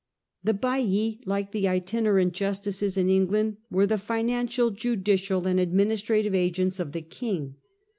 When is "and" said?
5.47-5.59